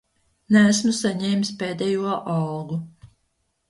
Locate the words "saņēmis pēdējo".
1.01-2.19